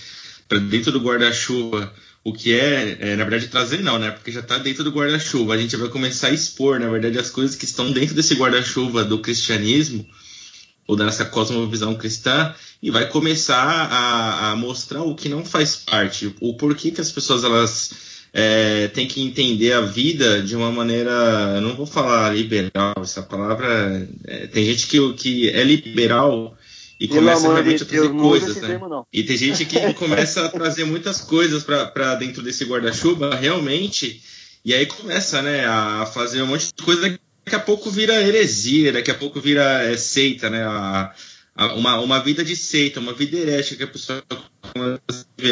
[0.48, 4.12] para dentro do guarda-chuva o que é, é, na verdade, trazer não, né?
[4.12, 5.54] Porque já está dentro do guarda-chuva.
[5.54, 9.06] A gente vai começar a expor, na verdade, as coisas que estão dentro desse guarda-chuva
[9.06, 10.06] do cristianismo
[10.86, 16.34] ou dessa cosmovisão cristã e vai começar a, a, mostrar o que não faz parte,
[16.42, 17.92] o porquê que as pessoas elas
[18.34, 21.12] é, tem que entender a vida de uma maneira,
[21.56, 26.56] eu não vou falar liberal, essa palavra, é, tem gente que, que é liberal
[27.00, 28.68] e Pelo começa realmente de a trazer coisas, né?
[28.68, 29.08] termo.
[29.12, 34.22] E tem gente que começa a trazer muitas coisas para dentro desse guarda-chuva, realmente,
[34.66, 38.92] e aí começa, né, a fazer um monte de coisa, daqui a pouco vira heresia,
[38.92, 41.14] daqui a pouco vira é, seita, né, a,
[41.56, 44.22] a- uma, uma vida de seita, uma vida herética que a pessoa.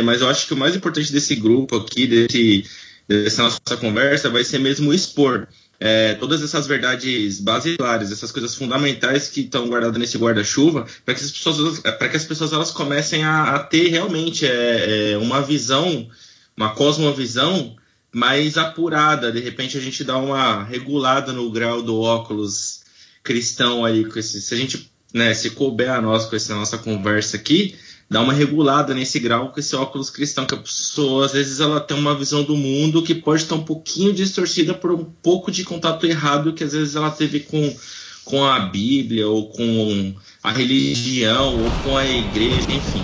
[0.04, 2.66] Mas eu acho que o mais importante desse grupo aqui, desse,
[3.08, 5.48] dessa nossa conversa, vai ser mesmo expor
[5.80, 11.24] é, todas essas verdades basilares, essas coisas fundamentais que estão guardadas nesse guarda-chuva, para que
[11.24, 15.42] as pessoas, para que as pessoas elas comecem a, a ter realmente é, é, uma
[15.42, 16.10] visão,
[16.56, 17.76] uma cosmovisão
[18.12, 19.32] mais apurada.
[19.32, 22.82] De repente a gente dá uma regulada no grau do óculos
[23.24, 26.78] cristão aí, com esse, se a gente, né, se couber a nós com essa nossa
[26.78, 27.76] conversa aqui,
[28.10, 31.80] dá uma regulada nesse grau com esse óculos cristão, que a pessoa, às vezes, ela
[31.80, 35.64] tem uma visão do mundo que pode estar um pouquinho distorcida por um pouco de
[35.64, 37.76] contato errado que às vezes ela teve com,
[38.24, 43.04] com a Bíblia, ou com a religião, ou com a igreja, enfim.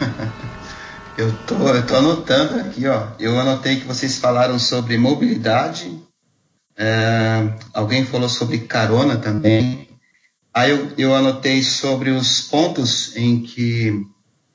[1.16, 3.06] Eu tô, eu tô anotando aqui, ó.
[3.20, 6.03] Eu anotei que vocês falaram sobre mobilidade.
[6.76, 9.88] É, alguém falou sobre carona também.
[10.52, 14.06] Aí eu, eu anotei sobre os pontos em que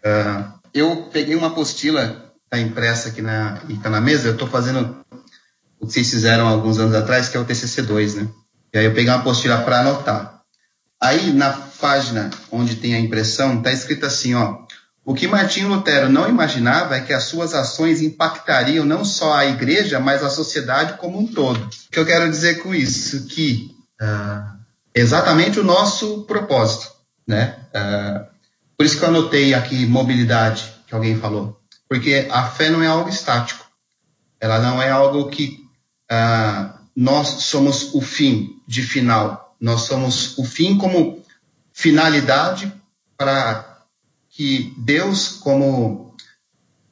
[0.04, 4.30] é, eu peguei uma apostila, tá impressa aqui na, tá na mesa.
[4.30, 5.04] Eu tô fazendo
[5.80, 8.30] o que vocês fizeram alguns anos atrás, que é o TCC2, né?
[8.74, 10.42] E aí eu peguei uma apostila para anotar.
[11.02, 14.60] Aí na página onde tem a impressão, tá escrito assim, ó.
[15.10, 19.48] O que Martinho Lutero não imaginava é que as suas ações impactariam não só a
[19.48, 21.64] igreja, mas a sociedade como um todo.
[21.64, 23.26] O que eu quero dizer com isso?
[23.26, 24.54] Que ah,
[24.94, 26.92] exatamente o nosso propósito,
[27.28, 27.58] né?
[27.74, 28.28] Ah,
[28.78, 31.60] por isso que eu anotei aqui mobilidade, que alguém falou.
[31.90, 33.66] Porque a fé não é algo estático.
[34.40, 35.58] Ela não é algo que
[36.08, 39.56] ah, nós somos o fim de final.
[39.60, 41.26] Nós somos o fim como
[41.74, 42.72] finalidade
[43.18, 43.69] para
[44.30, 46.16] que Deus como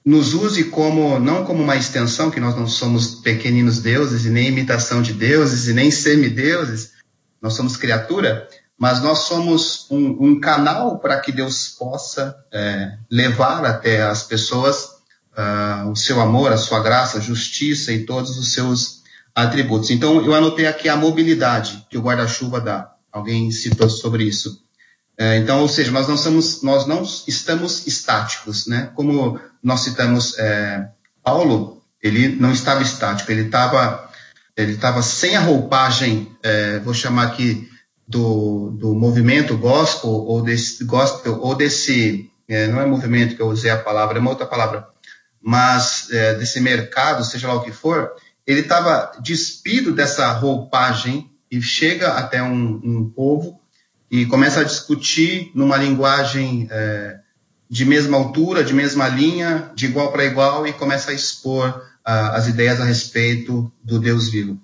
[0.06, 4.48] nos use como não como uma extensão, que nós não somos pequeninos deuses e nem
[4.48, 6.94] imitação de deuses e nem semideuses,
[7.42, 8.48] nós somos criatura,
[8.78, 14.98] mas nós somos um, um canal para que Deus possa é, levar até as pessoas
[15.38, 19.04] ah, o seu amor, a sua graça, a justiça e todos os seus
[19.36, 19.92] atributos.
[19.92, 22.92] Então, eu anotei aqui a mobilidade que o guarda-chuva dá.
[23.12, 24.64] Alguém citou sobre isso.
[25.18, 28.92] É, então, ou seja, nós não, somos, nós não estamos estáticos, né?
[28.94, 30.88] Como nós citamos é,
[31.24, 34.08] Paulo, ele não estava estático, ele estava
[34.56, 37.70] ele estava sem a roupagem, é, vou chamar aqui
[38.08, 43.48] do, do movimento gospel ou desse gospel ou desse é, não é movimento que eu
[43.48, 44.88] usei a palavra, é uma outra palavra,
[45.42, 48.12] mas é, desse mercado, seja lá o que for,
[48.46, 53.60] ele estava despido dessa roupagem e chega até um, um povo
[54.10, 57.20] e começa a discutir numa linguagem é,
[57.70, 62.48] de mesma altura, de mesma linha, de igual para igual, e começa a expor as
[62.48, 64.58] ideias a respeito do Deus vivo.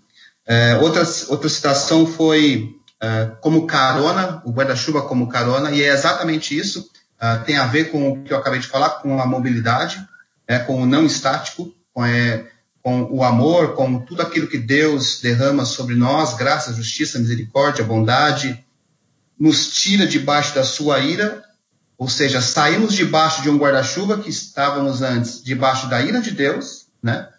[0.45, 6.58] É, outra, outra citação foi uh, como carona, o guarda-chuva como carona, e é exatamente
[6.58, 6.89] isso,
[7.21, 10.06] uh, tem a ver com o que eu acabei de falar, com a mobilidade,
[10.47, 12.45] é, com o não estático, com, é,
[12.82, 18.63] com o amor, com tudo aquilo que Deus derrama sobre nós, graça, justiça, misericórdia, bondade,
[19.39, 21.43] nos tira debaixo da sua ira,
[21.97, 26.87] ou seja, saímos debaixo de um guarda-chuva que estávamos antes debaixo da ira de Deus,
[27.01, 27.29] né?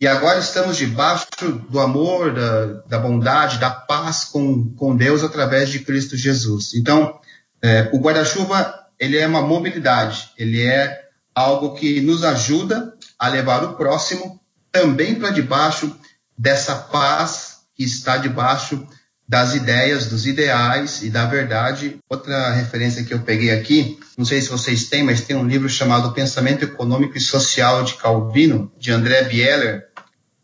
[0.00, 1.26] E agora estamos debaixo
[1.68, 6.74] do amor, da, da bondade, da paz com, com Deus através de Cristo Jesus.
[6.74, 7.18] Então,
[7.60, 13.64] é, o guarda-chuva ele é uma mobilidade, ele é algo que nos ajuda a levar
[13.64, 15.96] o próximo também para debaixo
[16.36, 18.86] dessa paz que está debaixo
[19.28, 21.98] das ideias, dos ideais e da verdade.
[22.08, 25.68] Outra referência que eu peguei aqui, não sei se vocês têm, mas tem um livro
[25.68, 29.86] chamado Pensamento Econômico e Social de Calvino, de André Bieler.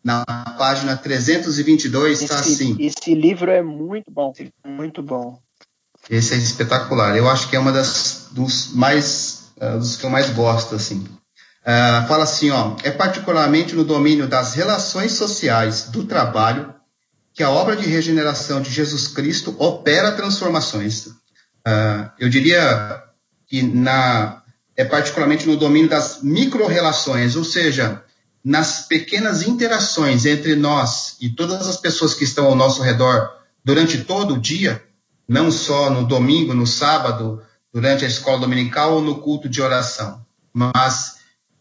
[0.04, 0.22] Na
[0.58, 2.76] página 322 está assim.
[2.78, 4.34] Esse livro é muito bom,
[4.66, 5.38] muito bom.
[6.10, 7.16] Esse é espetacular.
[7.16, 11.06] Eu acho que é uma das dos mais uh, dos que eu mais gosto assim.
[11.62, 16.73] Uh, fala assim, ó, é particularmente no domínio das relações sociais, do trabalho,
[17.34, 21.06] que a obra de regeneração de Jesus Cristo opera transformações.
[21.06, 23.02] Uh, eu diria
[23.46, 24.42] que na,
[24.76, 28.04] é particularmente no domínio das micro-relações, ou seja,
[28.44, 33.28] nas pequenas interações entre nós e todas as pessoas que estão ao nosso redor
[33.64, 34.82] durante todo o dia,
[35.26, 37.42] não só no domingo, no sábado,
[37.72, 41.16] durante a escola dominical ou no culto de oração, mas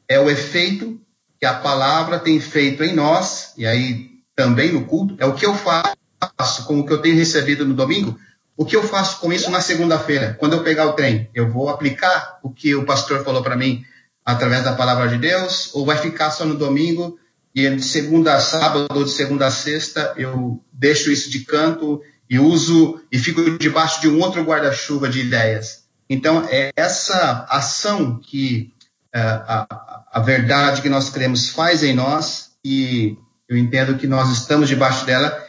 [0.08, 1.02] é o efeito
[1.40, 5.46] que a palavra tem feito em nós, e aí também no culto, é o que
[5.46, 8.18] eu faço com o que eu tenho recebido no domingo,
[8.56, 11.30] o que eu faço com isso na segunda-feira, quando eu pegar o trem?
[11.34, 13.84] Eu vou aplicar o que o pastor falou para mim
[14.24, 17.18] através da palavra de Deus, ou vai ficar só no domingo
[17.54, 22.02] e de segunda a sábado ou de segunda a sexta eu deixo isso de canto
[22.30, 25.84] e uso e fico debaixo de um outro guarda-chuva de ideias.
[26.10, 28.74] Então, é essa ação que
[29.16, 33.18] uh, a, a verdade que nós queremos faz em nós e
[33.54, 35.44] eu entendo que nós estamos debaixo dela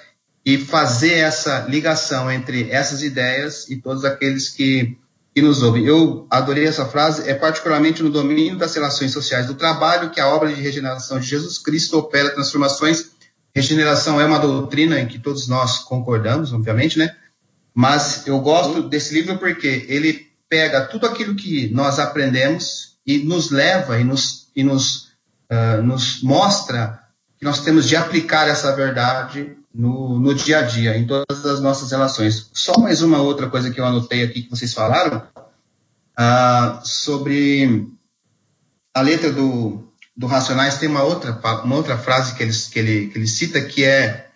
[0.45, 4.97] e fazer essa ligação entre essas ideias e todos aqueles que,
[5.35, 5.87] que nos ouvem.
[5.87, 10.29] Eu adorei essa frase, é particularmente no domínio das relações sociais do trabalho que a
[10.29, 13.13] obra de regeneração de Jesus Cristo opera transformações.
[13.55, 17.17] Regeneração é uma doutrina em que todos nós concordamos, obviamente, né?
[17.73, 23.51] Mas eu gosto desse livro porque ele pega tudo aquilo que nós aprendemos e nos
[23.51, 25.09] leva e nos, e nos,
[25.51, 27.04] uh, nos mostra
[27.45, 31.91] nós temos de aplicar essa verdade no, no dia a dia, em todas as nossas
[31.91, 32.49] relações.
[32.55, 35.23] Só mais uma outra coisa que eu anotei aqui que vocês falaram,
[36.19, 37.87] uh, sobre
[38.95, 43.07] a letra do, do Racionais, tem uma outra, uma outra frase que ele, que, ele,
[43.09, 44.31] que ele cita, que é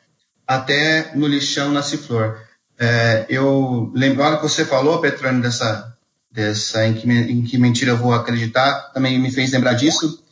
[0.46, 2.38] até no lixão nasce flor.
[2.78, 5.96] É, eu lembro, que você falou, Petrone, dessa,
[6.30, 10.22] dessa em que, em que mentira eu vou acreditar, também me fez lembrar disso,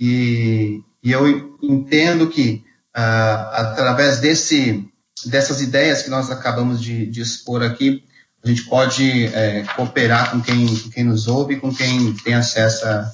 [0.00, 2.64] e e eu entendo que,
[2.96, 4.88] uh, através desse,
[5.26, 8.02] dessas ideias que nós acabamos de, de expor aqui,
[8.42, 12.86] a gente pode é, cooperar com quem, com quem nos ouve, com quem tem acesso
[12.86, 13.10] a,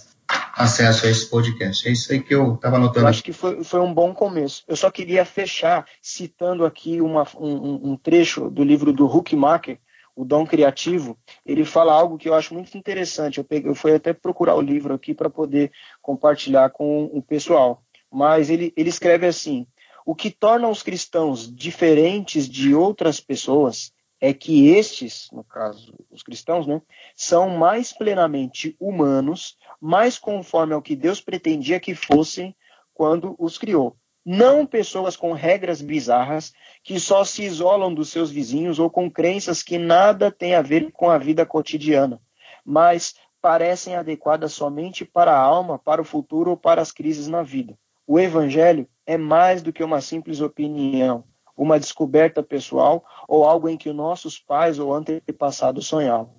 [0.56, 1.88] acesso a esse podcast.
[1.88, 3.06] É isso aí que eu estava anotando.
[3.06, 4.64] Eu acho que foi, foi um bom começo.
[4.66, 9.78] Eu só queria fechar citando aqui uma, um, um, trecho do livro do Huckmacher,
[10.14, 11.18] O Dom Criativo.
[11.44, 13.38] Ele fala algo que eu acho muito interessante.
[13.38, 17.82] Eu, peguei, eu fui até procurar o livro aqui para poder compartilhar com o pessoal.
[18.10, 19.66] Mas ele, ele escreve assim:
[20.04, 26.22] o que torna os cristãos diferentes de outras pessoas é que estes, no caso os
[26.22, 26.82] cristãos, né,
[27.14, 32.54] são mais plenamente humanos, mais conforme ao que Deus pretendia que fossem
[32.92, 33.96] quando os criou.
[34.24, 36.52] Não pessoas com regras bizarras
[36.82, 40.92] que só se isolam dos seus vizinhos ou com crenças que nada têm a ver
[40.92, 42.20] com a vida cotidiana,
[42.64, 47.42] mas parecem adequadas somente para a alma, para o futuro ou para as crises na
[47.42, 47.78] vida.
[48.06, 51.24] O Evangelho é mais do que uma simples opinião,
[51.56, 56.34] uma descoberta pessoal ou algo em que nossos pais ou antepassados sonhavam.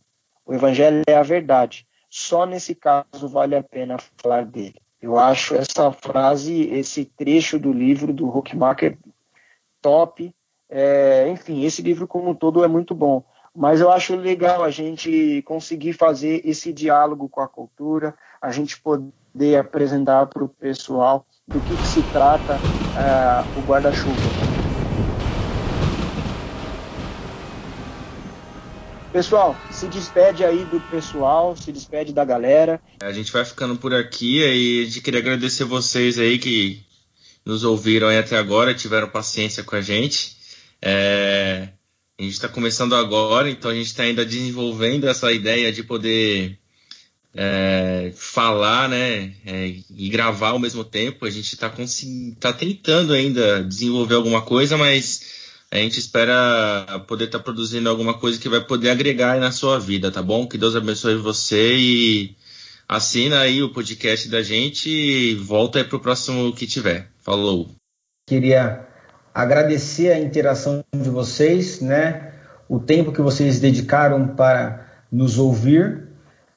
[0.46, 1.88] O Evangelho é a verdade.
[2.10, 4.82] Só nesse caso vale a pena falar dele.
[5.02, 8.98] Eu acho essa frase, esse trecho do livro do Huckmacher
[9.82, 10.34] top.
[10.70, 13.24] É, enfim, esse livro como um todo é muito bom.
[13.54, 18.80] Mas eu acho legal a gente conseguir fazer esse diálogo com a cultura, a gente
[18.80, 24.51] poder apresentar para o pessoal do que, que se trata é, o guarda-chuva.
[29.12, 32.82] Pessoal, se despede aí do pessoal, se despede da galera.
[33.02, 36.82] A gente vai ficando por aqui e a gente queria agradecer vocês aí que
[37.46, 40.38] nos ouviram aí até agora, tiveram paciência com a gente.
[40.82, 41.68] É,
[42.18, 46.58] a gente está começando agora, então a gente está ainda desenvolvendo essa ideia de poder
[47.36, 51.26] é, falar né, é, e gravar ao mesmo tempo.
[51.26, 51.70] A gente está
[52.40, 55.41] tá tentando ainda desenvolver alguma coisa, mas
[55.72, 59.80] a gente espera poder estar tá produzindo alguma coisa que vai poder agregar na sua
[59.80, 60.46] vida, tá bom?
[60.46, 62.36] Que Deus abençoe você e
[62.88, 67.08] assina aí o podcast da gente e volta aí para o próximo que tiver.
[67.20, 67.70] Falou.
[68.28, 68.86] Queria
[69.34, 72.34] agradecer a interação de vocês, né?
[72.68, 76.10] O tempo que vocês dedicaram para nos ouvir.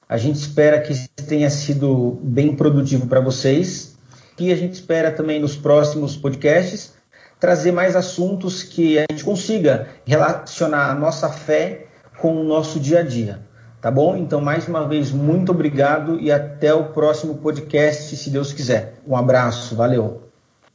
[0.09, 0.93] A gente espera que
[1.23, 3.97] tenha sido bem produtivo para vocês.
[4.41, 6.95] E a gente espera também nos próximos podcasts
[7.39, 11.87] trazer mais assuntos que a gente consiga relacionar a nossa fé
[12.19, 13.41] com o nosso dia a dia.
[13.81, 14.17] Tá bom?
[14.17, 18.95] Então, mais uma vez, muito obrigado e até o próximo podcast, se Deus quiser.
[19.07, 20.31] Um abraço, valeu.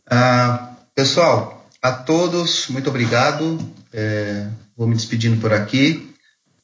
[0.07, 3.57] Ah, pessoal, a todos, muito obrigado.
[3.91, 4.45] É,
[4.77, 6.13] vou me despedindo por aqui.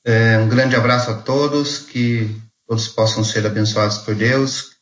[0.05, 2.29] É, um grande abraço a todos, que
[2.67, 4.75] todos possam ser abençoados por Deus.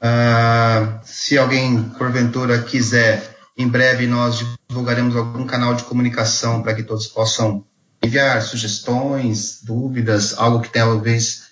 [0.00, 6.82] Ah, se alguém, porventura, quiser em breve nós divulgaremos algum canal de comunicação para que
[6.82, 7.64] todos possam
[8.02, 11.50] enviar sugestões, dúvidas, algo que talvez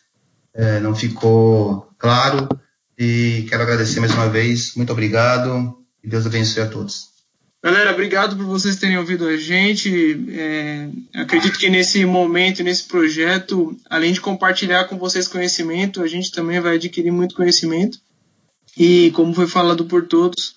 [0.55, 2.49] é, não ficou claro.
[2.99, 4.75] E quero agradecer mais uma vez.
[4.75, 7.09] Muito obrigado e Deus abençoe a todos.
[7.63, 10.27] Galera, obrigado por vocês terem ouvido a gente.
[10.31, 16.31] É, acredito que nesse momento, nesse projeto, além de compartilhar com vocês conhecimento, a gente
[16.31, 17.99] também vai adquirir muito conhecimento.
[18.77, 20.55] E como foi falado por todos,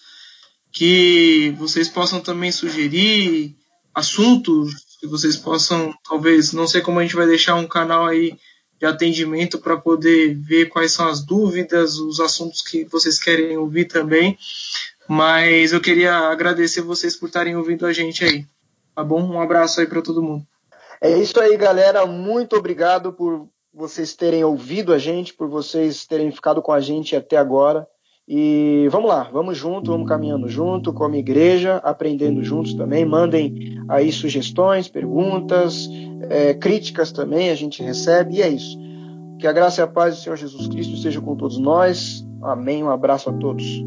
[0.71, 3.55] que vocês possam também sugerir
[3.93, 8.37] assuntos que vocês possam, talvez, não sei como a gente vai deixar um canal aí
[8.79, 13.85] de atendimento para poder ver quais são as dúvidas, os assuntos que vocês querem ouvir
[13.85, 14.37] também.
[15.07, 18.45] Mas eu queria agradecer vocês por estarem ouvindo a gente aí.
[18.95, 19.21] Tá bom?
[19.21, 20.45] Um abraço aí para todo mundo.
[21.01, 22.05] É isso aí, galera.
[22.05, 27.15] Muito obrigado por vocês terem ouvido a gente, por vocês terem ficado com a gente
[27.15, 27.87] até agora.
[28.27, 33.03] E vamos lá, vamos junto, vamos caminhando junto como igreja, aprendendo juntos também.
[33.03, 35.89] Mandem aí sugestões, perguntas,
[36.29, 38.35] é, críticas também, a gente recebe.
[38.35, 38.77] E é isso.
[39.39, 42.25] Que a graça e a paz do Senhor Jesus Cristo estejam com todos nós.
[42.41, 42.83] Amém.
[42.83, 43.83] Um abraço a todos.